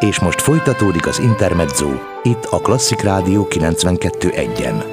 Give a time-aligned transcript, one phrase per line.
[0.00, 1.88] És most folytatódik az Intermezzo,
[2.22, 4.84] itt a Klasszik Rádió 92.1-en.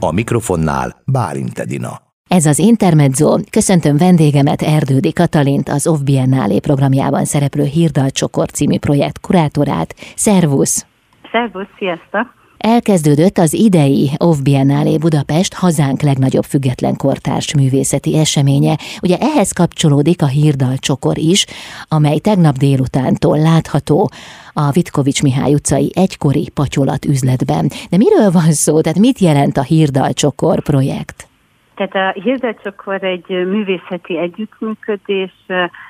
[0.00, 1.90] A mikrofonnál Bálint Edina.
[2.28, 3.38] Ez az Intermezzo.
[3.50, 9.94] Köszöntöm vendégemet Erdődi Katalint, az Off Biennálé programjában szereplő Hirdalcsokor című projekt kurátorát.
[10.14, 10.86] Szervusz!
[11.32, 12.37] Szervusz, sziasztok!
[12.58, 18.76] Elkezdődött az idei Off Biennale Budapest hazánk legnagyobb független kortárs művészeti eseménye.
[19.02, 21.46] Ugye ehhez kapcsolódik a Hírdal csokor is,
[21.88, 24.10] amely tegnap délutántól látható
[24.52, 27.70] a Vitkovics Mihály utcai egykori patyolat üzletben.
[27.90, 28.80] De miről van szó?
[28.80, 31.28] Tehát mit jelent a Hírdal csokor projekt?
[31.74, 35.32] Tehát a Hirdecsokor egy művészeti együttműködés,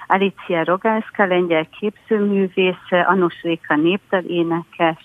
[0.07, 5.05] Alicia Rogászka, lengyel képzőművész, Anus Réka népdal énekes,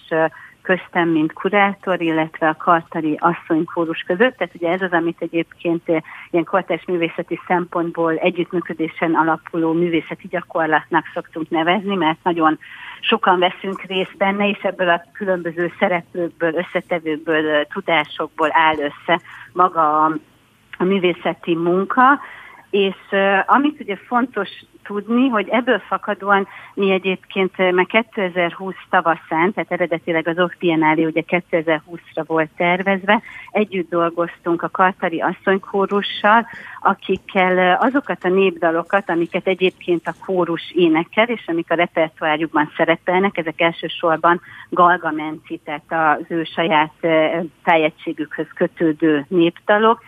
[0.63, 4.37] köztem, mint kurátor, illetve a kartari asszonykórus között.
[4.37, 5.87] Tehát ugye ez az, amit egyébként
[6.31, 12.59] ilyen kortárs művészeti szempontból együttműködésen alapuló művészeti gyakorlatnak szoktunk nevezni, mert nagyon
[12.99, 19.21] sokan veszünk részt benne, és ebből a különböző szereplőkből, összetevőkből, tudásokból áll össze
[19.53, 20.17] maga a,
[20.77, 22.19] a művészeti munka,
[22.73, 22.95] és
[23.45, 24.49] amit ugye fontos
[24.83, 32.23] tudni, hogy ebből fakadóan mi egyébként már 2020 tavaszán, tehát eredetileg az Biennale ugye 2020-ra
[32.27, 36.47] volt tervezve, együtt dolgoztunk a Kartari asszonykórussal,
[36.81, 43.61] akikkel azokat a népdalokat, amiket egyébként a kórus énekel, és amik a repertoárjukban szerepelnek, ezek
[43.61, 46.93] elsősorban Galgamenci, tehát az ő saját
[47.63, 50.01] tájegységükhöz kötődő népdalok,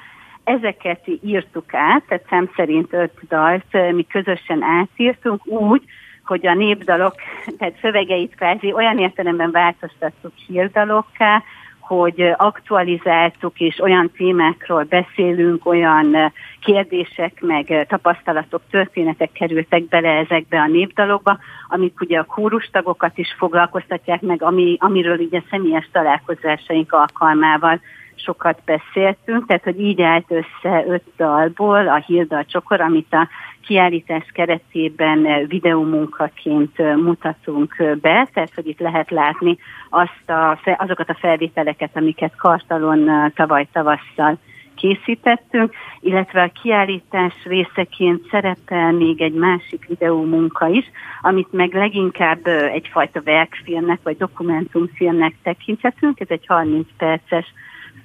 [0.45, 5.83] Ezeket írtuk át, tehát szem szerint öt dalt mi közösen átírtunk úgy,
[6.25, 7.15] hogy a népdalok,
[7.57, 11.43] tehát szövegeit kvázi olyan értelemben változtattuk hírdalokká,
[11.79, 20.67] hogy aktualizáltuk és olyan témákról beszélünk, olyan kérdések, meg tapasztalatok, történetek kerültek bele ezekbe a
[20.67, 27.79] népdalokba, amik ugye a kórustagokat is foglalkoztatják meg, ami, amiről ugye személyes találkozásaink alkalmával
[28.15, 33.27] sokat beszéltünk, tehát hogy így állt össze öt dalból a Hilda Csokor, amit a
[33.65, 39.57] kiállítás keretében videómunkaként mutatunk be, tehát hogy itt lehet látni
[39.89, 44.37] azt a, azokat a felvételeket, amiket Kartalon tavaly tavasszal
[44.75, 50.85] készítettünk, illetve a kiállítás részeként szerepel még egy másik videómunka is,
[51.21, 56.19] amit meg leginkább egyfajta verkfilmnek vagy dokumentumfilmnek tekinthetünk.
[56.19, 57.53] Ez egy 30 perces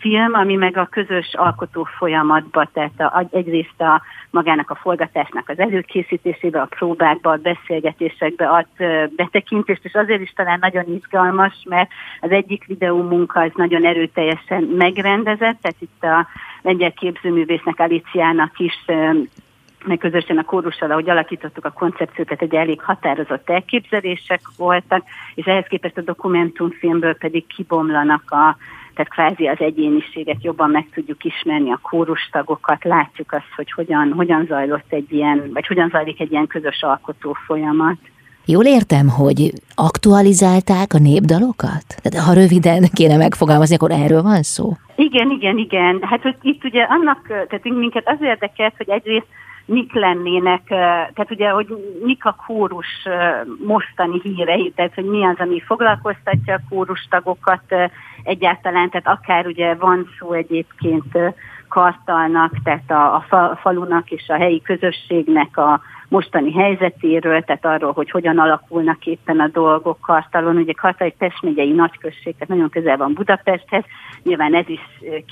[0.00, 5.58] film, ami meg a közös alkotó folyamatba, tehát a, egyrészt a magának a forgatásnak az
[5.58, 8.66] előkészítésébe, a próbákba, a beszélgetésekbe ad
[9.16, 11.90] betekintést, és azért is talán nagyon izgalmas, mert
[12.20, 16.26] az egyik videó munka az nagyon erőteljesen megrendezett, tehát itt a
[16.62, 18.84] lengyel képzőművésznek, Aliciának is
[19.84, 25.02] meg közösen a kórussal, ahogy alakítottuk a koncepciót, egy elég határozott elképzelések voltak,
[25.34, 28.56] és ehhez képest a dokumentumfilmből pedig kibomlanak a
[28.94, 34.46] tehát kvázi az egyéniséget jobban meg tudjuk ismerni, a kórustagokat, látjuk azt, hogy hogyan, hogyan
[34.48, 37.98] zajlott egy ilyen, vagy hogyan zajlik egy ilyen közös alkotó folyamat.
[38.44, 41.84] Jól értem, hogy aktualizálták a népdalokat?
[42.02, 44.72] Tehát ha röviden kéne megfogalmazni, akkor erről van szó?
[44.96, 45.98] Igen, igen, igen.
[46.02, 49.26] Hát hogy itt ugye annak, tehát minket az érdekelt, hogy egyrészt
[49.70, 51.66] mik lennének, tehát ugye, hogy
[52.04, 52.86] mik a kórus
[53.66, 57.74] mostani hírei, tehát hogy mi az, ami foglalkoztatja a kórus tagokat
[58.22, 61.18] egyáltalán, tehát akár ugye van szó egyébként
[61.68, 68.10] kartalnak, tehát a, a falunak és a helyi közösségnek a mostani helyzetéről, tehát arról, hogy
[68.10, 70.56] hogyan alakulnak éppen a dolgok Kartalon.
[70.56, 73.84] Ugye Kartal egy Pest megyei nagyközség, tehát nagyon közel van Budapesthez,
[74.22, 74.80] nyilván ez is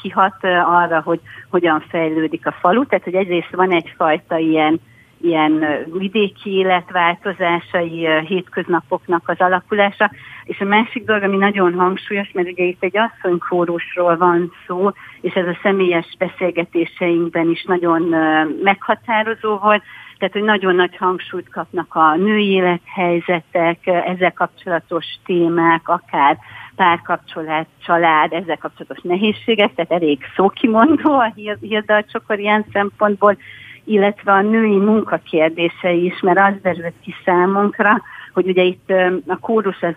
[0.02, 4.80] kihat arra, hogy hogyan fejlődik a falu, tehát hogy egyrészt van egyfajta ilyen
[5.20, 10.10] ilyen vidéki életváltozásai, hétköznapoknak az alakulása.
[10.44, 14.90] És a másik dolog, ami nagyon hangsúlyos, mert ugye itt egy asszonykórusról van szó,
[15.20, 18.02] és ez a személyes beszélgetéseinkben is nagyon
[18.62, 19.82] meghatározó volt,
[20.18, 26.38] tehát, hogy nagyon nagy hangsúlyt kapnak a női élethelyzetek, ezzel kapcsolatos témák, akár
[26.76, 33.36] párkapcsolat, család, ezzel kapcsolatos nehézségek, tehát elég szókimondó a hírdalcsokor ilyen szempontból,
[33.84, 38.02] illetve a női munka kérdései is, mert az derült ki számunkra,
[38.38, 38.92] hogy ugye itt
[39.26, 39.94] a kórus az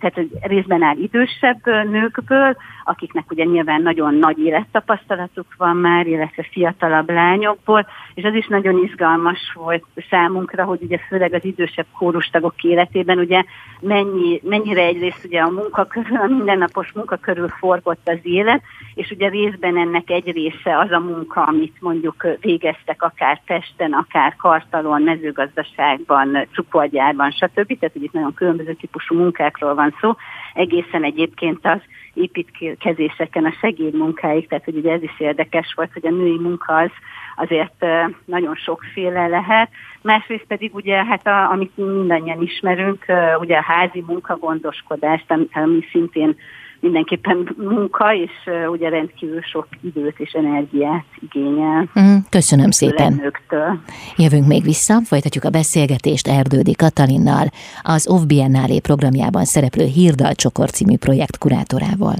[0.00, 7.10] tehát részben áll idősebb nőkből, akiknek ugye nyilván nagyon nagy élettapasztalatuk van már, illetve fiatalabb
[7.10, 13.18] lányokból, és az is nagyon izgalmas volt számunkra, hogy ugye főleg az idősebb kórustagok életében
[13.18, 13.44] ugye
[13.80, 18.62] mennyi, mennyire egyrészt ugye a munka körül, a mindennapos munka körül forgott az élet,
[18.94, 24.36] és ugye részben ennek egy része az a munka, amit mondjuk végeztek akár testen, akár
[24.36, 27.78] kartalon, mezőgazdaságban, cukorgyárban, gyárban, stb.
[27.78, 30.14] Tehát, hogy itt nagyon különböző típusú munkákról van szó,
[30.54, 31.80] egészen egyébként az
[32.14, 36.90] építkezéseken a segédmunkáig, tehát hogy ugye ez is érdekes volt, hogy a női munka az
[37.36, 37.84] azért
[38.24, 39.70] nagyon sokféle lehet.
[40.02, 43.04] Másrészt pedig ugye, hát a, amit mindannyian ismerünk,
[43.40, 46.36] ugye a házi munkagondoskodás, ami szintén
[46.80, 48.30] mindenképpen munka, és
[48.70, 51.88] ugye rendkívül sok időt és energiát igényel.
[52.00, 53.12] Mm, köszönöm szépen.
[53.12, 53.78] Nőktől.
[54.16, 57.46] Jövünk még vissza, folytatjuk a beszélgetést Erdődi Katalinnal,
[57.82, 62.14] az OFF Biennálé programjában szereplő Hírdal Csokor című projekt kurátorával.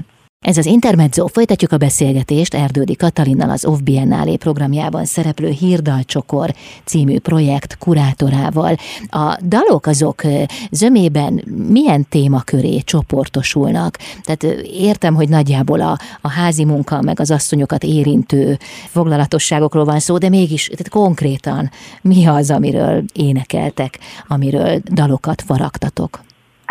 [0.45, 6.53] Ez az Intermezzo, folytatjuk a beszélgetést Erdődi Katalinnal az OFF Biennálé programjában szereplő Hírdalcsokor
[6.85, 8.75] című projekt kurátorával.
[9.09, 10.21] A dalok azok
[10.71, 13.97] zömében milyen témaköré csoportosulnak?
[14.23, 20.17] Tehát értem, hogy nagyjából a, a házi munka, meg az asszonyokat érintő foglalatosságokról van szó,
[20.17, 21.71] de mégis tehát konkrétan
[22.01, 26.21] mi az, amiről énekeltek, amiről dalokat faragtatok?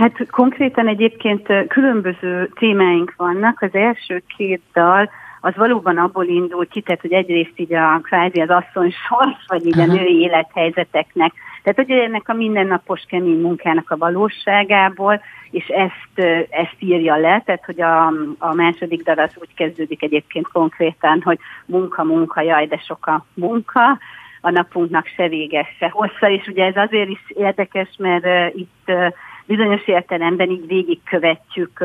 [0.01, 3.63] Hát konkrétan egyébként különböző témáink vannak.
[3.63, 5.11] Az első két dal
[5.41, 9.67] az valóban abból indul ki, tehát hogy egyrészt így a kvázi az asszony sors, vagy
[9.67, 9.91] így Aha.
[9.91, 11.33] a női élethelyzeteknek,
[11.63, 17.65] tehát hogy ennek a mindennapos kemény munkának a valóságából, és ezt, ezt írja le, tehát
[17.65, 18.07] hogy a,
[18.39, 23.25] a második dal az úgy kezdődik egyébként konkrétan, hogy munka, munka, jaj, de sok a
[23.35, 23.99] munka,
[24.41, 28.83] a napunknak se véges, se hossza, és ugye ez azért is érdekes, mert uh, itt
[28.87, 29.13] uh,
[29.57, 31.85] bizonyos értelemben így végigkövetjük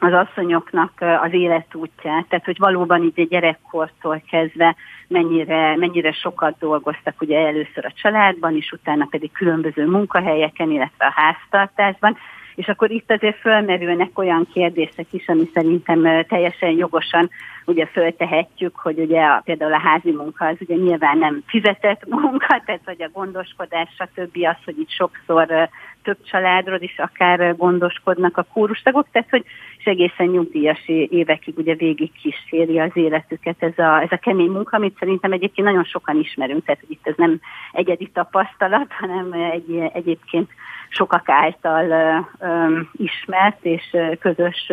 [0.00, 0.92] az asszonyoknak
[1.22, 4.76] az életútját, tehát hogy valóban így a gyerekkortól kezdve
[5.08, 11.12] mennyire, mennyire sokat dolgoztak ugye először a családban, és utána pedig különböző munkahelyeken, illetve a
[11.14, 12.16] háztartásban,
[12.54, 17.30] és akkor itt azért fölmerülnek olyan kérdések is, ami szerintem teljesen jogosan
[17.64, 22.60] ugye föltehetjük, hogy ugye a, például a házi munka az ugye nyilván nem fizetett munka,
[22.66, 24.36] tehát hogy a gondoskodás, stb.
[24.42, 25.68] az, hogy itt sokszor
[26.06, 29.44] több családról is akár gondoskodnak a kórustagok, tehát hogy
[29.78, 34.76] és egészen nyugdíjas évekig ugye végig kíséri az életüket ez a, ez a kemény munka,
[34.76, 37.40] amit szerintem egyébként nagyon sokan ismerünk, tehát hogy itt ez nem
[37.72, 40.50] egyedi tapasztalat, hanem egy, egyébként
[40.88, 41.90] sokak által
[42.38, 44.64] ö, ismert és közös,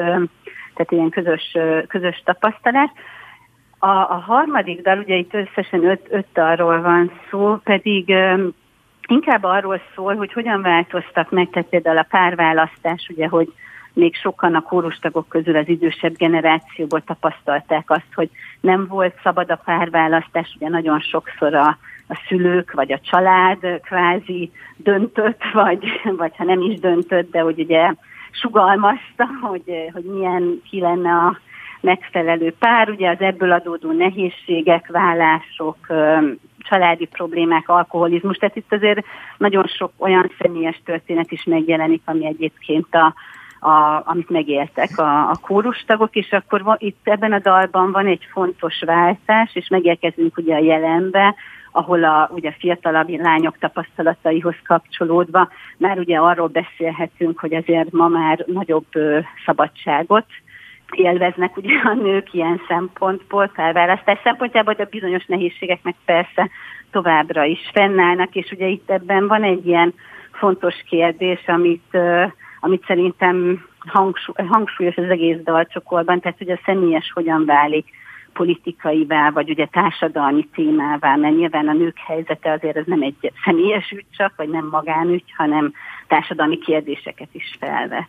[0.74, 1.57] tehát ilyen közös,
[1.88, 2.89] közös tapasztalás.
[3.79, 8.13] A, a harmadik dal, ugye itt összesen öt, öt dalról van szó, pedig
[9.07, 13.53] inkább arról szól, hogy hogyan változtak meg, tehát például a párválasztás, ugye, hogy
[13.94, 18.29] még sokan a kórustagok közül az idősebb generációból tapasztalták azt, hogy
[18.61, 21.77] nem volt szabad a párválasztás, ugye nagyon sokszor a,
[22.07, 27.59] a szülők vagy a család kvázi döntött, vagy, vagy ha nem is döntött, de hogy
[27.59, 27.94] ugye
[28.31, 31.39] sugalmazta, hogy, hogy milyen ki lenne a
[31.83, 35.77] megfelelő pár, ugye az ebből adódó nehézségek, vállások,
[36.57, 39.06] családi problémák, alkoholizmus, tehát itt azért
[39.38, 43.13] nagyon sok olyan személyes történet is megjelenik, ami egyébként a,
[43.68, 48.27] a, amit megéltek a, a kórustagok, és akkor van, itt ebben a dalban van egy
[48.31, 51.36] fontos váltás, és megérkezünk ugye a jelenbe,
[51.71, 58.44] ahol a ugye fiatalabb lányok tapasztalataihoz kapcsolódva már ugye arról beszélhetünk, hogy azért ma már
[58.47, 60.25] nagyobb ö, szabadságot
[60.95, 66.49] élveznek ugye a nők ilyen szempontból, felválasztás szempontjából, de bizonyos nehézségeknek persze
[66.91, 69.93] továbbra is fennállnak, és ugye itt ebben van egy ilyen
[70.31, 71.97] fontos kérdés, amit,
[72.59, 73.65] amit szerintem
[74.35, 77.85] hangsúlyos az egész dalcsokorban, tehát hogy a személyes hogyan válik
[78.33, 83.91] politikaivá, vagy ugye társadalmi témává, mert nyilván a nők helyzete azért ez nem egy személyes
[83.91, 85.73] ügy csak, vagy nem magánügy, hanem
[86.07, 88.07] társadalmi kérdéseket is felvet.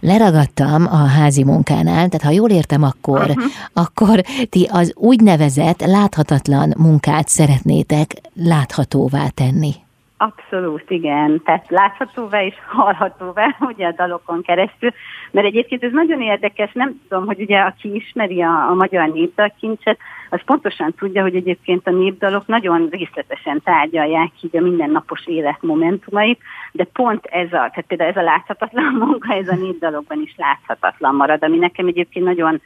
[0.00, 3.44] Leragadtam a házi munkánál, tehát ha jól értem, akkor, uh-huh.
[3.72, 9.72] akkor ti az úgynevezett láthatatlan munkát szeretnétek láthatóvá tenni.
[10.20, 11.42] Abszolút, igen.
[11.44, 14.90] Tehát láthatóvá és hallhatóvá, ugye a dalokon keresztül.
[15.30, 19.98] Mert egyébként ez nagyon érdekes, nem tudom, hogy ugye aki ismeri a, a magyar népdalkincset,
[20.30, 26.40] az pontosan tudja, hogy egyébként a népdalok nagyon részletesen tárgyalják így a mindennapos élet momentumait,
[26.72, 31.14] de pont ez a, tehát például ez a láthatatlan munka, ez a népdalokban is láthatatlan
[31.14, 32.60] marad, ami nekem egyébként nagyon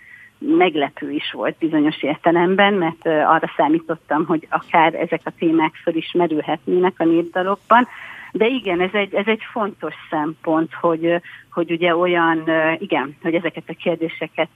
[0.47, 7.05] meglepő is volt bizonyos értelemben, mert arra számítottam, hogy akár ezek a témák fölismerülhetnének a
[7.05, 7.89] népdalokban.
[8.33, 11.21] De igen, ez egy, ez egy fontos szempont, hogy,
[11.53, 12.45] hogy ugye olyan,
[12.79, 14.49] igen, hogy ezeket a kérdéseket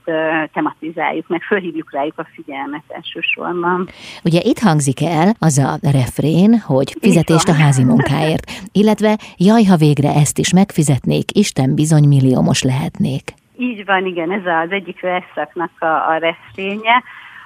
[0.53, 3.89] tematizáljuk, meg fölhívjuk rájuk a figyelmet elsősorban.
[4.23, 8.51] Ugye itt hangzik el az a refrén, hogy fizetést a házi munkáért,
[8.81, 13.33] illetve jaj, ha végre ezt is megfizetnék, Isten bizony milliómos lehetnék.
[13.57, 17.03] Így van, igen, ez az egyik verszaknak a, a refrénye.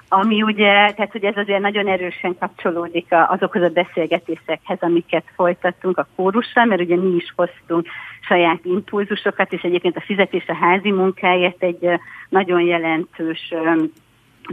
[0.08, 6.08] ami ugye, tehát hogy ez azért nagyon erősen kapcsolódik azokhoz a beszélgetésekhez, amiket folytattunk a
[6.16, 7.88] kórussal, mert ugye mi is hoztunk
[8.22, 11.90] saját impulzusokat, és egyébként a fizetés a házi munkáért egy
[12.30, 13.54] nagyon jelentős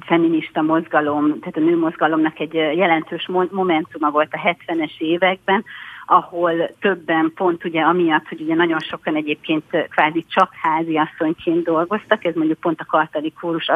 [0.07, 5.65] feminista mozgalom, tehát a nőmozgalomnak egy jelentős momentuma volt a 70-es években,
[6.11, 12.25] ahol többen pont ugye amiatt, hogy ugye nagyon sokan egyébként kvázi csak házi asszonyként dolgoztak,
[12.25, 13.67] ez mondjuk pont a kartali kórus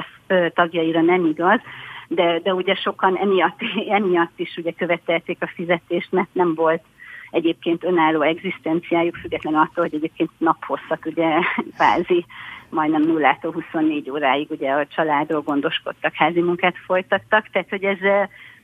[0.55, 1.61] tagjaira nem igaz,
[2.09, 3.61] de, de ugye sokan emiatt,
[3.99, 6.83] emiatt is ugye követelték a fizetést, mert nem volt
[7.31, 11.29] egyébként önálló egzisztenciájuk, független attól, hogy egyébként naphosszat ugye
[11.77, 12.25] kvázi
[12.69, 17.99] majdnem 0 24 óráig ugye a családról gondoskodtak, házi munkát folytattak, tehát hogy ez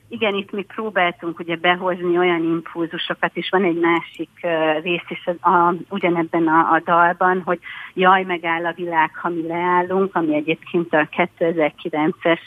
[0.09, 4.29] igen, itt mi próbáltunk ugye behozni olyan impulzusokat, és van egy másik
[4.81, 7.59] rész is a, a, ugyanebben a, a dalban, hogy
[7.93, 11.07] jaj, megáll a világ, ha mi leállunk, ami egyébként a
[11.39, 12.39] 2009-es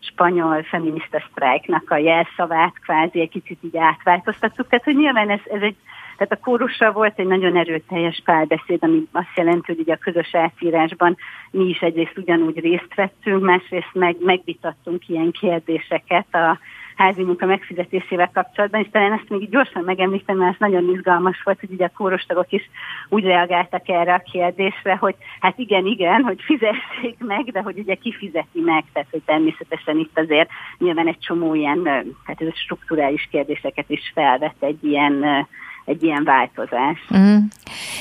[0.00, 4.68] spanyol feminista sztrájknak a jelszavát kvázi egy kicsit így átváltoztattuk.
[4.68, 5.76] Tehát, hogy nyilván ez, ez egy,
[6.16, 10.34] tehát a kórussal volt egy nagyon erőteljes párbeszéd, ami azt jelenti, hogy ugye a közös
[10.34, 11.16] átírásban
[11.50, 16.58] mi is egyrészt ugyanúgy részt vettünk, másrészt meg, megvitattunk ilyen kérdéseket a,
[16.96, 21.60] házi munka megfizetésével kapcsolatban, és talán ezt még gyorsan megemlítem, mert ez nagyon izgalmas volt,
[21.60, 22.70] hogy ugye a kórostagok is
[23.08, 27.94] úgy reagáltak erre a kérdésre, hogy hát igen, igen, hogy fizessék meg, de hogy ugye
[27.94, 30.48] ki fizeti meg, tehát hogy természetesen itt azért
[30.78, 35.46] nyilván egy csomó ilyen, tehát ez a strukturális kérdéseket is felvett egy ilyen
[35.84, 36.98] egy ilyen változás.
[37.16, 37.36] Mm.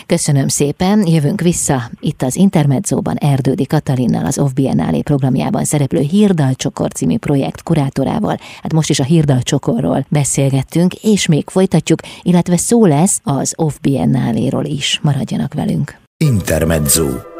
[0.05, 1.81] Köszönöm szépen, jövünk vissza.
[1.99, 8.37] Itt az Intermedzóban Erdődi Katalinnal, az Off Biennale programjában szereplő Hirdalcsokor című projekt kurátorával.
[8.61, 14.65] Hát most is a Hirdalcsokorról beszélgettünk, és még folytatjuk, illetve szó lesz az Off Biennale-ról
[14.65, 14.99] is.
[15.03, 15.95] Maradjanak velünk.
[16.17, 17.32] Intermezzo.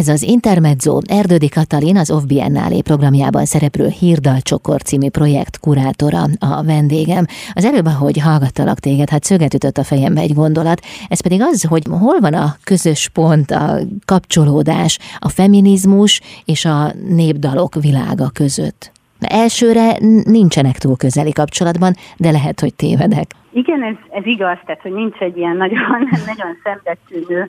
[0.00, 6.64] Ez az Intermezzo Erdődi Katalin az Off Biennale programjában szereplő Hirdalcsokor című projekt kurátora a
[6.64, 7.24] vendégem.
[7.54, 11.66] Az előbb, ahogy hallgattalak téged, hát szöget ütött a fejembe egy gondolat, ez pedig az,
[11.68, 18.92] hogy hol van a közös pont, a kapcsolódás, a feminizmus és a népdalok világa között.
[19.20, 23.26] Elsőre nincsenek túl közeli kapcsolatban, de lehet, hogy tévedek.
[23.52, 27.48] Igen, ez, ez igaz, tehát hogy nincs egy ilyen nagyon, nagyon szembetűnő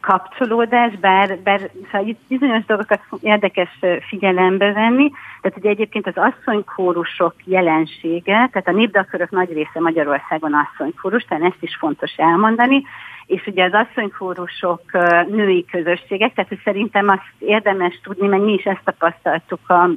[0.00, 3.78] kapcsolódás, bár, bár szóval bizonyos dolgokat érdekes
[4.08, 11.24] figyelembe venni, tehát ugye egyébként az asszonykórusok jelensége, tehát a népdalkörök nagy része Magyarországon asszonykórus,
[11.24, 12.82] tehát ezt is fontos elmondani,
[13.26, 14.82] és ugye az asszonykórusok
[15.28, 19.90] női közösségek, tehát szerintem azt érdemes tudni, mert mi is ezt tapasztaltuk a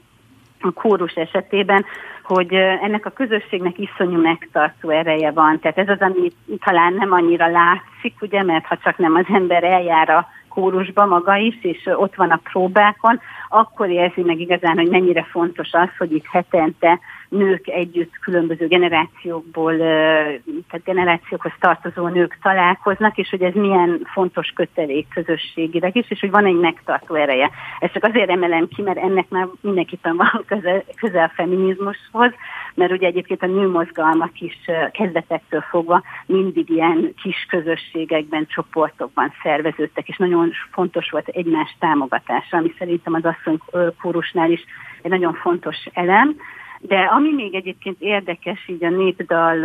[0.63, 1.85] a kórus esetében,
[2.23, 5.59] hogy ennek a közösségnek iszonyú megtartó ereje van.
[5.59, 6.31] Tehát ez az, ami
[6.65, 11.35] talán nem annyira látszik, ugye, mert ha csak nem az ember eljár a kórusba maga
[11.35, 16.11] is, és ott van a próbákon, akkor érzi meg igazán, hogy mennyire fontos az, hogy
[16.11, 16.99] itt hetente
[17.31, 25.07] nők együtt különböző generációkból, tehát generációkhoz tartozó nők találkoznak, és hogy ez milyen fontos kötelék
[25.13, 27.49] közösségileg is, és hogy van egy megtartó ereje.
[27.79, 32.31] Ezt csak azért emelem ki, mert ennek már mindenképpen van közel, közel a feminizmushoz,
[32.73, 34.57] mert ugye egyébként a nőmozgalmak is
[34.91, 42.73] kezdetektől fogva mindig ilyen kis közösségekben, csoportokban szerveződtek, és nagyon fontos volt egymás támogatása, ami
[42.77, 43.59] szerintem az asszony
[44.01, 44.63] kórusnál is
[45.01, 46.35] egy nagyon fontos elem.
[46.81, 49.57] De ami még egyébként érdekes így a népdal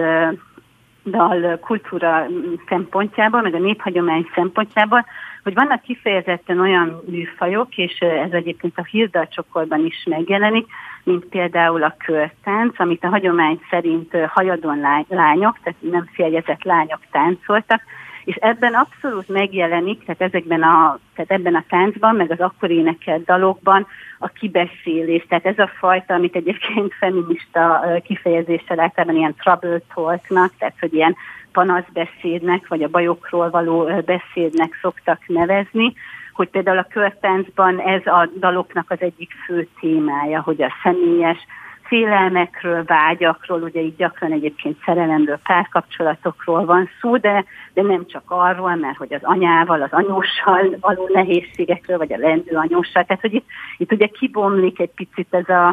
[1.04, 2.26] dal kultúra
[2.68, 5.06] szempontjából, meg a néphagyomány szempontjából,
[5.42, 10.66] hogy vannak kifejezetten olyan műfajok, és ez egyébként a Hilda csokorban is megjelenik,
[11.04, 17.82] mint például a körtánc, amit a hagyomány szerint hajadon lányok, tehát nem férjezett lányok táncoltak,
[18.26, 23.24] és ebben abszolút megjelenik, tehát ezekben a, tehát ebben a táncban, meg az akkor énekelt
[23.24, 23.86] dalokban
[24.18, 30.76] a kibeszélés, tehát ez a fajta, amit egyébként feminista kifejezéssel általában ilyen trouble talknak, tehát
[30.80, 31.16] hogy ilyen
[31.52, 35.92] panaszbeszédnek, vagy a bajokról való beszédnek szoktak nevezni,
[36.32, 41.38] hogy például a körtáncban ez a daloknak az egyik fő témája, hogy a személyes
[41.86, 48.74] félelmekről, vágyakról, ugye így gyakran egyébként szerelemről, párkapcsolatokról van szó, de, de nem csak arról,
[48.74, 53.46] mert hogy az anyával, az anyóssal való nehézségekről, vagy a lendő anyóssal, tehát hogy itt,
[53.76, 55.68] itt ugye kibomlik egy picit ez a,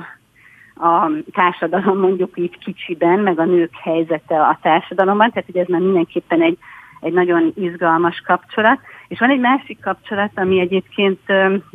[0.75, 5.81] a társadalom mondjuk így kicsiben, meg a nők helyzete a társadalomban, tehát hogy ez már
[5.81, 6.57] mindenképpen egy,
[7.03, 8.79] egy nagyon izgalmas kapcsolat.
[9.07, 11.19] És van egy másik kapcsolat, ami egyébként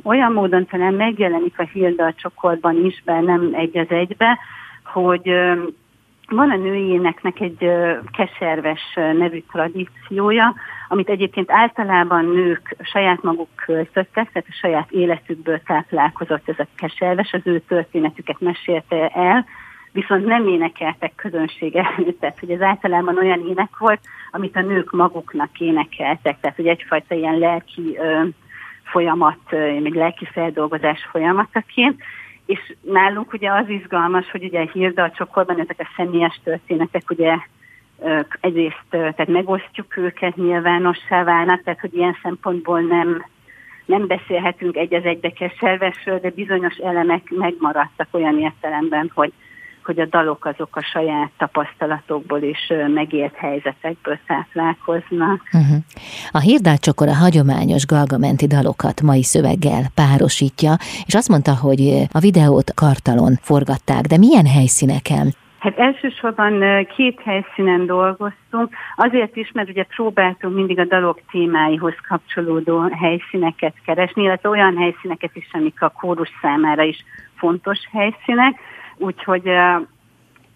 [0.03, 4.39] olyan módon talán megjelenik a Hilda csokorban is, bár nem egy az egybe,
[4.85, 5.31] hogy
[6.29, 7.71] van a női éneknek egy
[8.11, 10.55] keserves nevű tradíciója,
[10.89, 17.33] amit egyébként általában nők saját maguk költöttek, tehát a saját életükből táplálkozott ez a keserves,
[17.33, 19.47] az ő történetüket mesélte el,
[19.93, 24.91] viszont nem énekeltek közönség előtt, tehát hogy ez általában olyan ének volt, amit a nők
[24.91, 28.23] maguknak énekeltek, tehát hogy egyfajta ilyen lelki ö,
[28.85, 32.03] folyamat, egy lelki feldolgozás folyamataként,
[32.47, 37.37] és nálunk ugye az izgalmas, hogy ugye a csokorban ezek a személyes történetek ugye
[38.41, 43.25] egyrészt tehát megosztjuk őket, nyilvánossá válnak, tehát hogy ilyen szempontból nem,
[43.85, 49.33] nem beszélhetünk egy az egybe keservesről, de bizonyos elemek megmaradtak olyan értelemben, hogy,
[49.89, 55.41] hogy a dalok azok a saját tapasztalatokból és megélt helyzetekből táplálkoznak.
[55.53, 55.79] Uh-huh.
[56.31, 60.73] A hirdácsokor a hagyományos galgamenti dalokat mai szöveggel párosítja,
[61.07, 61.81] és azt mondta, hogy
[62.13, 65.27] a videót kartalon forgatták, de milyen helyszíneken?
[65.59, 72.81] Hát elsősorban két helyszínen dolgoztunk, azért is, mert ugye próbáltunk mindig a dalok témáihoz kapcsolódó
[72.81, 77.05] helyszíneket keresni, illetve olyan helyszíneket is, amik a kórus számára is
[77.37, 78.61] fontos helyszínek,
[78.99, 79.49] úgyhogy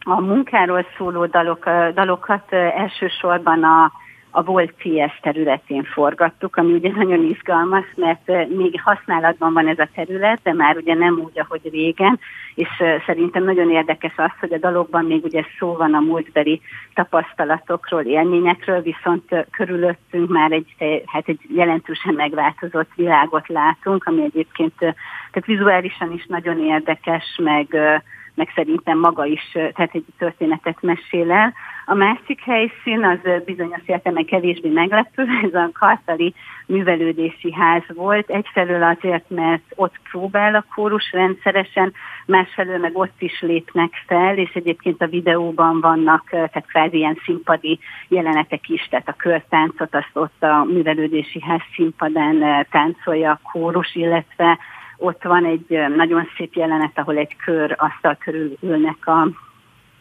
[0.04, 3.92] a munkáról szóló dalok, dalokat elsősorban a
[4.34, 9.88] a volt CS területén forgattuk, ami ugye nagyon izgalmas, mert még használatban van ez a
[9.94, 12.18] terület, de már ugye nem úgy, ahogy régen,
[12.54, 12.68] és
[13.06, 16.60] szerintem nagyon érdekes az, hogy a dalokban még ugye szó van a múltbeli
[16.94, 20.74] tapasztalatokról, élményekről, viszont körülöttünk már egy,
[21.06, 27.76] hát egy jelentősen megváltozott világot látunk, ami egyébként tehát vizuálisan is nagyon érdekes, meg
[28.34, 31.54] meg szerintem maga is, tehát egy történetet mesél el.
[31.84, 36.34] A másik helyszín az bizonyos értelemben kevésbé meglepő, ez a Kartali
[36.66, 38.30] művelődési ház volt.
[38.30, 41.92] Egyfelől azért, mert ott próbál a kórus rendszeresen,
[42.26, 47.78] másfelől meg ott is lépnek fel, és egyébként a videóban vannak, tehát kvázi ilyen színpadi
[48.08, 54.58] jelenetek is, tehát a körtáncot azt ott a művelődési ház színpadán táncolja a kórus, illetve
[54.96, 59.28] ott van egy nagyon szép jelenet, ahol egy kör asztal körül ülnek a,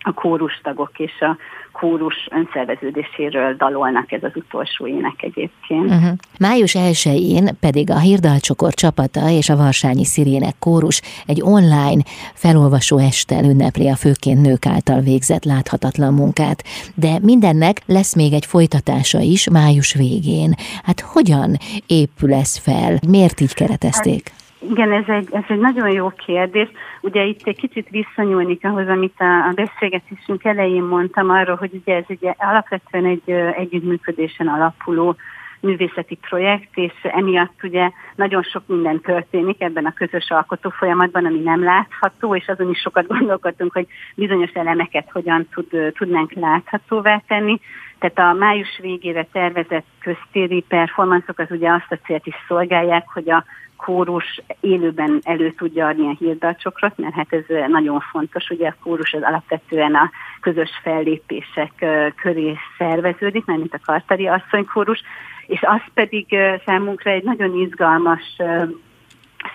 [0.04, 1.38] a kórustagok, és a
[1.72, 5.90] kórus önszerveződéséről dalolnak, ez az utolsó ének egyébként.
[5.90, 6.12] Uh-huh.
[6.40, 12.02] Május 1-én pedig a Hirdalcsokor csapata és a Varsányi Szirének kórus egy online
[12.34, 16.64] felolvasó estel ünnepli a főként nők által végzett láthatatlan munkát.
[16.96, 20.54] De mindennek lesz még egy folytatása is május végén.
[20.84, 23.00] Hát hogyan épül ez fel?
[23.08, 24.30] Miért így keretezték?
[24.30, 26.70] Hát igen, ez egy, ez egy nagyon jó kérdés.
[27.02, 31.96] Ugye itt egy kicsit visszanyúlnik ahhoz, amit a, a beszélgetésünk elején mondtam arról, hogy ugye
[31.96, 35.16] ez egy alapvetően egy együttműködésen alapuló
[35.62, 41.40] művészeti projekt, és emiatt ugye nagyon sok minden történik ebben a közös alkotó folyamatban, ami
[41.40, 47.60] nem látható, és azon is sokat gondolkodtunk, hogy bizonyos elemeket hogyan tud, tudnánk láthatóvá tenni.
[48.02, 53.30] Tehát a május végére tervezett köztéri performanszok az ugye azt a célt is szolgálják, hogy
[53.30, 53.44] a
[53.78, 59.14] kórus élőben elő tudja adni a hírdalcsokrot, mert hát ez nagyon fontos, ugye a kórus
[59.14, 61.86] az alapvetően a közös fellépések
[62.16, 65.02] köré szerveződik, mert mint a Kartari asszonykórus,
[65.48, 68.38] és az pedig számunkra egy nagyon izgalmas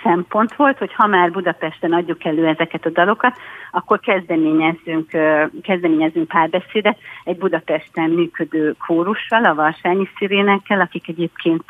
[0.07, 3.37] szempont volt, hogy ha már Budapesten adjuk elő ezeket a dalokat,
[3.71, 5.11] akkor kezdeményezzünk,
[5.63, 11.65] kezdeményezzünk párbeszédet egy Budapesten működő kórussal, a Varsányi Szirénekkel, akik egyébként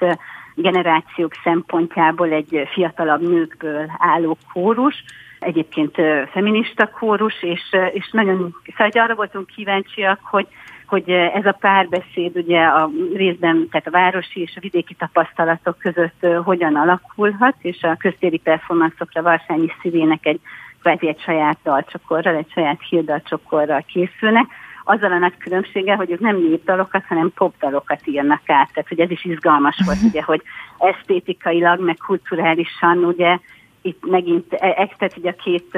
[0.55, 5.05] generációk szempontjából egy fiatalabb nőkből álló kórus,
[5.39, 5.97] egyébként
[6.33, 10.47] feminista kórus, és, és nagyon, szóval arra voltunk kíváncsiak, hogy
[10.87, 16.27] hogy ez a párbeszéd ugye a részben, tehát a városi és a vidéki tapasztalatok között
[16.45, 20.41] hogyan alakulhat, és a köztéri performanszokra Varsányi Szívének egy
[20.81, 24.47] kvázi egy saját dalcsokorral, egy saját hírdalcsokorral készülnek,
[24.85, 28.73] azzal a nagy különbséggel, hogy ők nem népdalokat, hanem popdalokat írnak át.
[28.73, 30.43] Tehát, hogy ez is izgalmas volt, ugye, hogy
[30.79, 33.39] esztétikailag, meg kulturálisan, ugye,
[33.83, 35.75] itt megint, e, tehát ugye a két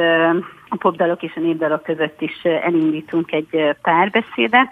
[0.68, 4.68] a popdalok és a népdalok között is elindítunk egy párbeszédet,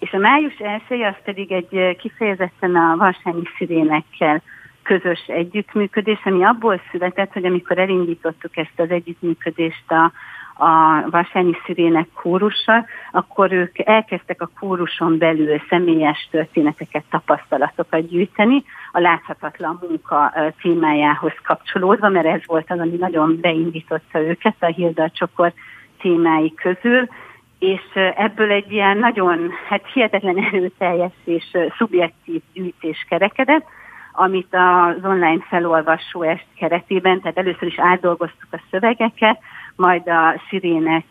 [0.00, 4.42] és a május elsője az pedig egy kifejezetten a Varsányi Szirénekkel
[4.82, 10.12] közös együttműködés, ami abból született, hogy amikor elindítottuk ezt az együttműködést a,
[10.64, 19.00] a Vasányi Szirének kórussal, akkor ők elkezdtek a kóruson belül személyes történeteket, tapasztalatokat gyűjteni, a
[19.00, 25.52] láthatatlan munka témájához kapcsolódva, mert ez volt az, ami nagyon beindította őket a Hilda csokor
[25.98, 27.08] témái közül,
[27.60, 27.80] és
[28.16, 31.44] ebből egy ilyen nagyon, hát hihetetlen erőteljes és
[31.78, 33.66] szubjektív gyűjtés kerekedett,
[34.12, 39.38] amit az online felolvasó est keretében, tehát először is átdolgoztuk a szövegeket,
[39.76, 41.04] majd a szirének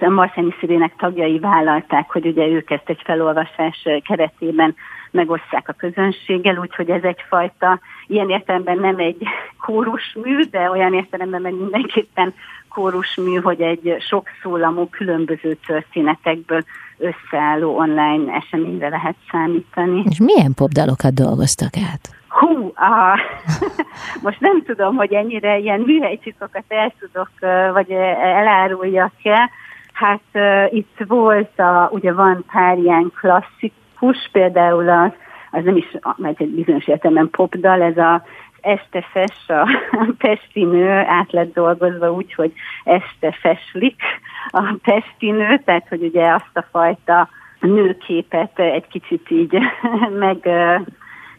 [0.00, 4.74] a Marszányi Szirének tagjai vállalták, hogy ugye ők ezt egy felolvasás keretében
[5.16, 9.16] megosztják a közönséggel, úgyhogy ez egyfajta, ilyen értelemben nem egy
[9.66, 12.34] kórusmű, de olyan értelemben meg mindenképpen
[12.68, 16.62] kórusmű, hogy egy sok szólamú különböző történetekből
[16.98, 20.02] összeálló online eseményre lehet számítani.
[20.08, 22.14] És milyen popdalokat dolgoztak át?
[22.28, 23.20] Hú, a,
[24.26, 27.30] most nem tudom, hogy ennyire ilyen műhelycsikokat el tudok,
[27.72, 29.50] vagy eláruljak-e.
[29.92, 33.84] Hát uh, itt volt, a, ugye van pár ilyen klasszikus,
[34.32, 35.10] például az,
[35.50, 38.22] az nem is, mert egy bizonyos értelemben popdal, ez a
[38.60, 39.68] este fes, a
[40.18, 42.52] pesti nő át lett dolgozva úgy, hogy
[42.84, 44.02] este feslik
[44.50, 47.28] a pesti nő, tehát hogy ugye azt a fajta
[47.60, 49.58] nőképet egy kicsit így
[50.24, 50.48] meg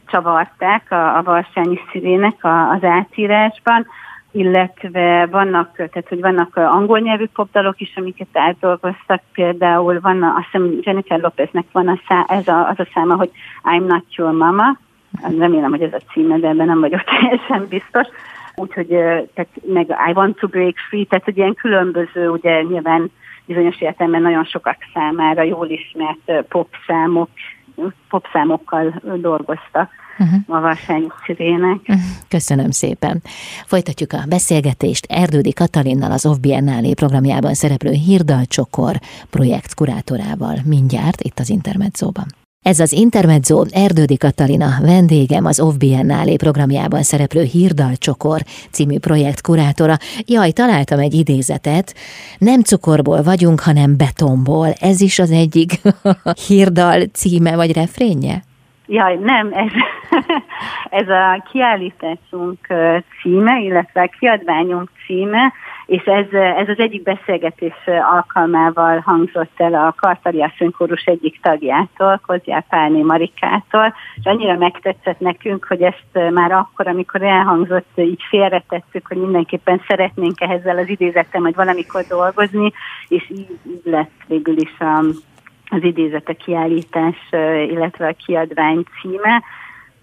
[0.07, 3.87] csavarták a, a Varsányi Szirének a, az átírásban,
[4.31, 10.45] illetve vannak, tehát hogy vannak angol nyelvű popdalok is, amiket átdolgoztak, például van, a, azt
[10.51, 13.31] hiszem Jennifer Lopeznek van a szá, ez a, az a száma, hogy
[13.63, 14.77] I'm not your mama,
[15.37, 18.07] remélem, hogy ez a címe, de ebben nem vagyok teljesen biztos,
[18.55, 18.87] úgyhogy
[19.33, 23.11] tehát meg I want to break free, tehát hogy ilyen különböző, ugye nyilván
[23.45, 27.29] bizonyos értelemben nagyon sokak számára jól ismert popszámok,
[28.09, 30.57] popszámokkal dolgoztak uh-huh.
[30.57, 31.79] a Varsányi Szirének.
[31.79, 32.03] Uh-huh.
[32.27, 33.21] Köszönöm szépen.
[33.65, 38.99] Folytatjuk a beszélgetést Erdődi Katalinnal, az OFF Biennálé programjában szereplő Hirdal Csokor
[39.29, 42.25] projekt kurátorával mindjárt itt az Intermedzóban.
[42.67, 49.41] Ez az Intermezzo Erdődi Katalina vendégem az OFF Biennálé programjában szereplő Hirdal Csokor című projekt
[49.41, 49.97] kurátora.
[50.25, 51.95] Jaj, találtam egy idézetet.
[52.37, 54.67] Nem cukorból vagyunk, hanem betonból.
[54.67, 55.81] Ez is az egyik
[56.47, 58.43] Hirdal címe vagy refrénje?
[58.89, 59.71] Jaj, nem, ez,
[61.01, 62.67] ez a kiállításunk
[63.21, 65.53] címe, illetve a kiadványunk címe,
[65.85, 67.73] és ez, ez az egyik beszélgetés
[68.11, 75.65] alkalmával hangzott el a Kartali Asszonykórus egyik tagjától, Kozjá Pálné Marikától, és annyira megtetszett nekünk,
[75.67, 81.55] hogy ezt már akkor, amikor elhangzott, így félretettük, hogy mindenképpen szeretnénk ehhez az idézettel majd
[81.55, 82.71] valamikor dolgozni,
[83.07, 85.03] és így, így lett végül is a,
[85.69, 87.17] az idézete kiállítás,
[87.69, 89.43] illetve a kiadvány címe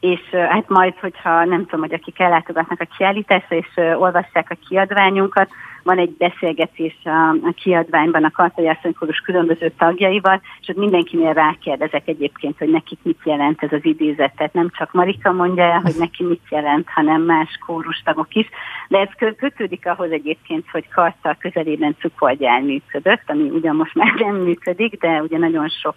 [0.04, 5.48] és hát majd, hogyha nem tudom, hogy akik ellátogatnak a kiállításra, és olvassák a kiadványunkat,
[5.82, 12.58] van egy beszélgetés a, kiadványban a Kartai Asszonykórus különböző tagjaival, és ott mindenkinél rákérdezek egyébként,
[12.58, 14.34] hogy nekik mit jelent ez az idézet.
[14.36, 18.48] Tehát nem csak Marika mondja el, hogy neki mit jelent, hanem más kórustagok is.
[18.88, 24.36] De ez kötődik ahhoz egyébként, hogy Karta közelében cukorgyár működött, ami ugyan most már nem
[24.36, 25.96] működik, de ugye nagyon sok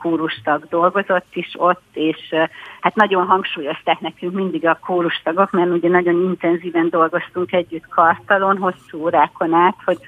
[0.00, 2.34] kórustag dolgozott is ott, és
[2.80, 9.02] hát nagyon hangsúlyozták nekünk mindig a kórustagok, mert ugye nagyon intenzíven dolgoztunk együtt kartalon, hosszú
[9.02, 9.98] órákon át, hogy,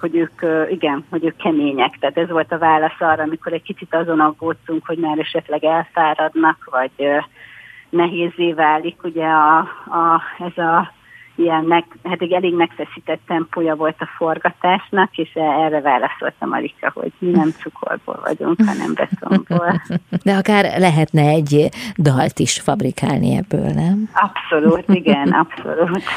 [0.00, 1.98] hogy ők, igen, hogy ők kemények.
[1.98, 6.68] Tehát ez volt a válasz arra, amikor egy kicsit azon aggódtunk, hogy már esetleg elfáradnak,
[6.70, 7.08] vagy
[7.90, 10.92] nehézé válik ugye a, a, ez a
[11.40, 17.12] ilyen meg, hát egy elég megfeszített tempója volt a forgatásnak, és erre válaszolta Marika, hogy
[17.18, 19.82] mi nem cukorból vagyunk, hanem betonból.
[20.24, 24.08] De akár lehetne egy dalt is fabrikálni ebből, nem?
[24.12, 26.02] Abszolút, igen, abszolút.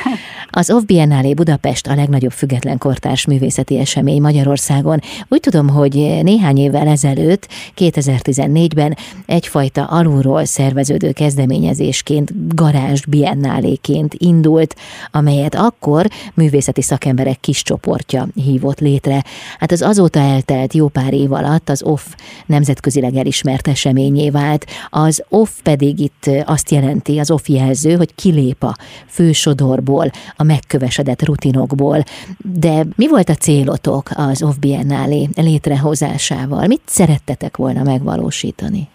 [0.49, 4.99] Az OFF Biennálé Budapest a legnagyobb független kortárs művészeti esemény Magyarországon.
[5.27, 14.75] Úgy tudom, hogy néhány évvel ezelőtt, 2014-ben egyfajta alulról szerveződő kezdeményezésként, garázs biennáléként indult,
[15.15, 19.23] amelyet akkor művészeti szakemberek kis csoportja hívott létre.
[19.59, 24.65] Hát az azóta eltelt jó pár év alatt az OFF nemzetközileg elismert eseményé vált.
[24.89, 28.75] Az OFF pedig itt azt jelenti, az OFF jelző, hogy kilép a
[29.07, 32.03] fősodorból, a megkövesedett rutinokból.
[32.37, 36.67] De mi volt a célotok az OFF Biennálé létrehozásával?
[36.67, 38.87] Mit szerettetek volna megvalósítani?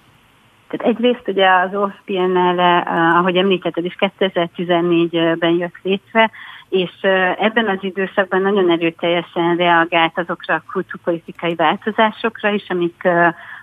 [0.69, 2.77] Tehát egyrészt ugye az OFF Biennale,
[3.19, 6.31] ahogy említetted is, 2014-ben jött létre,
[6.69, 6.91] és
[7.39, 13.09] ebben az időszakban nagyon erőteljesen reagált azokra a kulturpolitikai változásokra is, amik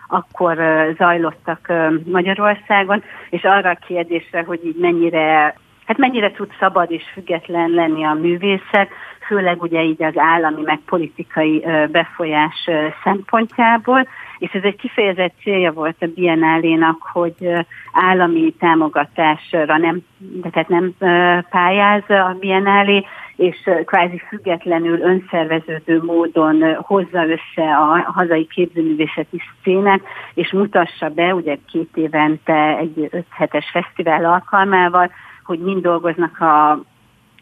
[0.08, 0.58] akkor
[0.98, 1.74] zajlottak
[2.06, 8.04] Magyarországon, és arra a kérdésre, hogy így mennyire hát mennyire tud szabad és független lenni
[8.04, 8.90] a művészet,
[9.26, 12.70] főleg ugye így az állami meg politikai befolyás
[13.04, 20.70] szempontjából, és ez egy kifejezett célja volt a Biennálénak, hogy állami támogatásra nem, de tehát
[20.70, 20.94] nem
[21.50, 30.02] pályáz a Biennálé, és kvázi függetlenül önszerveződő módon hozza össze a hazai képzőművészeti szénet,
[30.34, 35.12] és mutassa be, ugye két évente egy öt hetes fesztivál alkalmával,
[35.44, 36.84] hogy mind dolgoznak a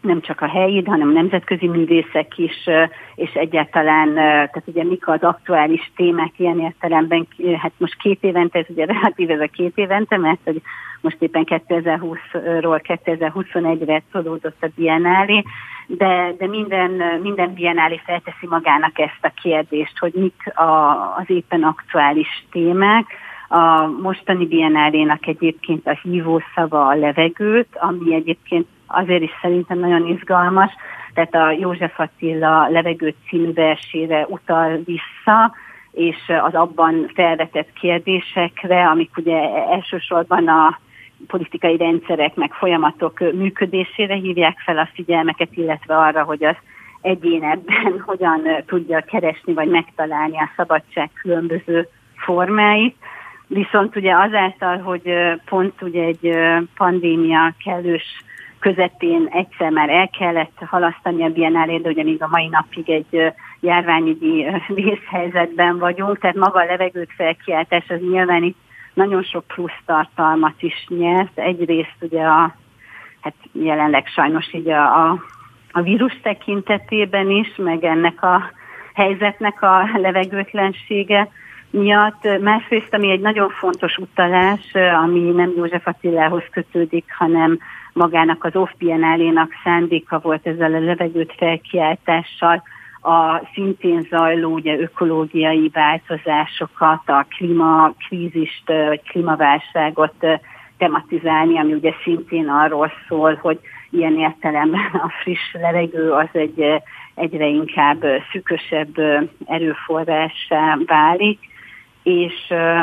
[0.04, 2.68] nem csak a helyi, hanem a nemzetközi művészek is,
[3.14, 7.26] és egyáltalán, tehát ugye mik az aktuális témák ilyen értelemben,
[7.58, 10.62] hát most két évente, ez ugye relatív ez a két évente, mert hogy
[11.00, 15.42] most éppen 2020-ról 2021-re szolódott a Biennale,
[15.86, 16.90] de, de minden,
[17.22, 23.06] minden Biennale felteszi magának ezt a kérdést, hogy mik a, az éppen aktuális témák,
[23.48, 30.72] a mostani Biennálénak egyébként a hívószava a levegőt, ami egyébként azért is szerintem nagyon izgalmas,
[31.14, 35.54] tehát a József Attila levegő című versére utal vissza,
[35.92, 39.38] és az abban felvetett kérdésekre, amik ugye
[39.70, 40.78] elsősorban a
[41.26, 46.56] politikai rendszerek meg folyamatok működésére hívják fel a figyelmeket, illetve arra, hogy az
[47.00, 52.96] egyénebben hogyan tudja keresni vagy megtalálni a szabadság különböző formáit.
[53.46, 55.12] Viszont ugye azáltal, hogy
[55.44, 56.36] pont ugye egy
[56.76, 58.22] pandémia kellős
[58.64, 63.32] közepén egyszer már el kellett halasztani a Biennálét, de ugye még a mai napig egy
[63.60, 64.46] járványügyi
[64.82, 68.56] vészhelyzetben vagyunk, tehát maga a levegőt felkiáltás az nyilván itt
[68.94, 71.38] nagyon sok plusz tartalmat is nyert.
[71.38, 72.54] Egyrészt ugye a,
[73.20, 75.22] hát jelenleg sajnos így a, a,
[75.72, 78.50] a vírus tekintetében is, meg ennek a
[78.94, 81.28] helyzetnek a levegőtlensége
[81.70, 82.40] miatt.
[82.40, 87.58] Másrészt, ami egy nagyon fontos utalás, ami nem József Attilához kötődik, hanem
[87.94, 92.62] magának az off nak szándéka volt ezzel a levegőt felkiáltással,
[93.02, 100.14] a szintén zajló ugye, ökológiai változásokat, a klímakrízist vagy klímaválságot
[100.78, 103.58] tematizálni, ami ugye szintén arról szól, hogy
[103.90, 106.82] ilyen értelemben a friss levegő az egy
[107.14, 108.94] egyre inkább szükösebb
[109.46, 111.38] erőforrássá válik,
[112.04, 112.34] és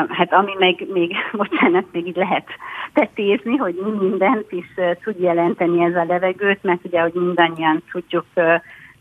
[0.08, 2.46] hát ami meg még, bocsánat, még így lehet
[2.92, 4.66] tetézni, hogy mi mindent is
[5.02, 8.24] tud jelenteni ez a levegőt, mert ugye, hogy mindannyian tudjuk,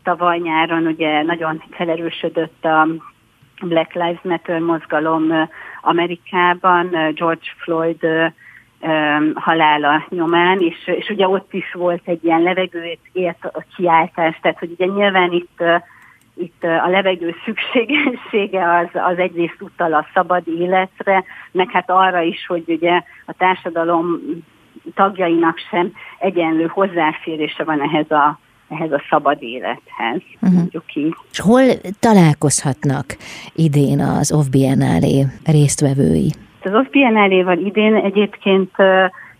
[0.03, 2.87] tavaly nyáron ugye nagyon felerősödött a
[3.61, 5.49] Black Lives Matter mozgalom
[5.81, 8.05] Amerikában, George Floyd
[9.33, 14.59] halála nyomán, és, és ugye ott is volt egy ilyen levegőt ért a kiáltás, tehát
[14.59, 15.63] hogy ugye nyilván itt
[16.35, 22.45] itt a levegő szükségessége az, az egyrészt utal a szabad életre, meg hát arra is,
[22.47, 24.19] hogy ugye a társadalom
[24.95, 28.39] tagjainak sem egyenlő hozzáférése van ehhez a
[28.71, 30.53] ehhez a szabad élethez, uh-huh.
[30.53, 31.15] mondjuk így.
[31.31, 31.63] És hol
[31.99, 33.05] találkozhatnak
[33.55, 36.31] idén az OFF Biennale résztvevői?
[36.63, 38.71] Az OFF Biennale-val idén egyébként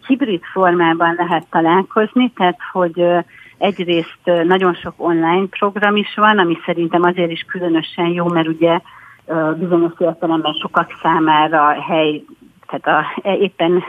[0.07, 3.01] hibrid formában lehet találkozni, tehát hogy
[3.61, 8.79] Egyrészt nagyon sok online program is van, ami szerintem azért is különösen jó, mert ugye
[9.57, 12.23] bizonyos értelemben sokak számára hely,
[12.67, 13.83] tehát a, e, éppen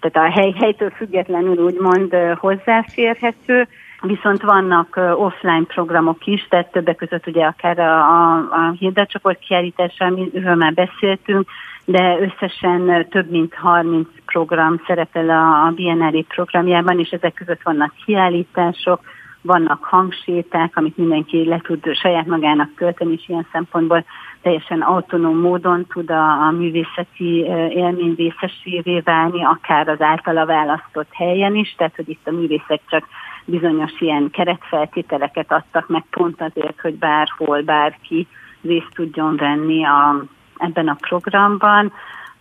[0.00, 3.68] tehát a hely, helytől függetlenül úgymond hozzáférhető,
[4.00, 10.04] viszont vannak offline programok is, tehát többek között ugye akár a, a, a hirdetcsoport kiállítása,
[10.04, 11.48] amiről már beszéltünk,
[11.84, 17.92] de összesen több mint 30 program szerepel a, a BNR programjában, és ezek között vannak
[18.04, 19.00] kiállítások,
[19.44, 24.04] vannak hangséták, amit mindenki le tud saját magának tölteni, és ilyen szempontból
[24.42, 27.38] teljesen autonóm módon tud a, a művészeti
[27.70, 33.04] élmény részesévé válni, akár az általa választott helyen is, tehát hogy itt a művészek csak
[33.44, 38.26] bizonyos ilyen keretfeltételeket adtak meg pont azért, hogy bárhol bárki
[38.62, 40.24] részt tudjon venni a,
[40.56, 41.92] ebben a programban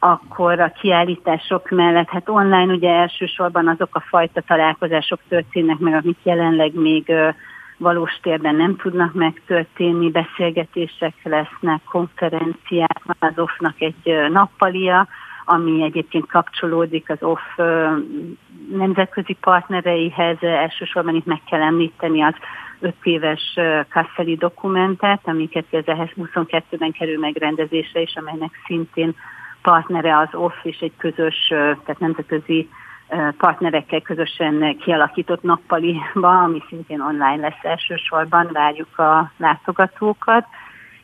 [0.03, 6.17] akkor a kiállítások mellett, hát online ugye elsősorban azok a fajta találkozások történnek meg, amik
[6.23, 7.13] jelenleg még
[7.77, 15.07] valós térben nem tudnak megtörténni, beszélgetések lesznek, konferenciák, az OFF-nak egy nappalia,
[15.45, 17.57] ami egyébként kapcsolódik az OFF
[18.71, 20.37] nemzetközi partnereihez.
[20.41, 22.35] Elsősorban itt meg kell említeni az
[22.79, 29.15] öt éves Kasszeli dokumentet, amiket 2022-ben kerül megrendezésre, és amelynek szintén
[29.63, 32.69] partnere az OFF és egy közös, tehát nemzetközi
[33.37, 40.45] partnerekkel közösen kialakított nappaliba, ami szintén online lesz elsősorban, várjuk a látogatókat,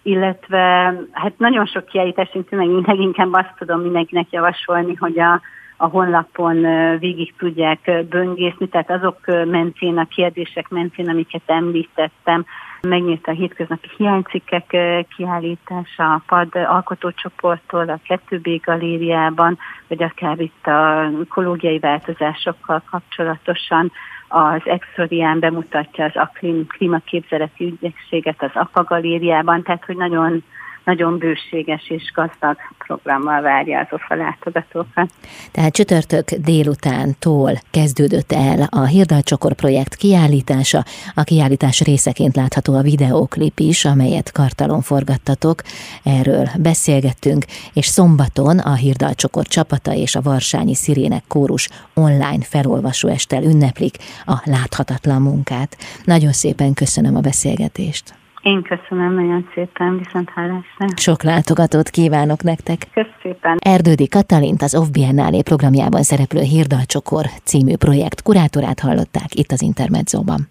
[0.02, 5.41] illetve hát nagyon sok kiállítás, meg leginkább azt tudom mindenkinek javasolni, hogy a
[5.82, 6.62] a honlapon
[6.98, 12.45] végig tudják böngészni, tehát azok mentén, a kérdések mentén, amiket említettem,
[12.82, 14.78] megnyílt a hétköznapi hiánycikkek
[15.15, 23.92] kiállítása a pad alkotócsoporttól a 2B galériában, vagy akár itt a ökológiai változásokkal kapcsolatosan
[24.28, 26.32] az Exorián bemutatja az a
[26.68, 30.44] klímaképzeleti ügyességet az APA galériában, tehát hogy nagyon
[30.84, 35.12] nagyon bőséges és gazdag programmal várja az OFA látogatókat.
[35.52, 40.84] Tehát csütörtök délutántól kezdődött el a Hirdalcsokor projekt kiállítása.
[41.13, 45.62] A kiállítás részeként látható a videóklip is, amelyet kartalon forgattatok.
[46.04, 53.44] Erről beszélgettünk, és szombaton a Hirdalcsokor csapata és a Varsányi Szirének kórus online felolvasó estel
[53.44, 55.78] ünneplik a láthatatlan munkát.
[56.04, 58.19] Nagyon szépen köszönöm a beszélgetést.
[58.41, 60.88] Én köszönöm nagyon szépen, viszont hálásra.
[60.95, 62.88] Sok látogatót kívánok nektek.
[62.93, 63.58] Köszönöm szépen.
[63.60, 70.47] Erdődi Katalint az Off Biennale programjában szereplő Hirdalcsokor című projekt kurátorát hallották itt az Intermedzóban.